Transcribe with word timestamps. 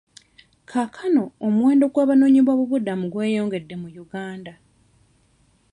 Kaakano, 0.69 1.23
omuwendo 1.45 1.85
gw'abanoonyiboobubudamu 1.93 3.05
gweyongedde 3.13 3.75
mu 3.81 3.89
Uganda. 4.03 4.53